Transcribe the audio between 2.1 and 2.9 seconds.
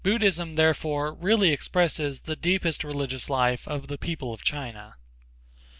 the deepest